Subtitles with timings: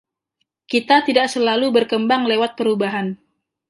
[0.71, 3.07] Kita tidak selalu berkembang lewat perubahan.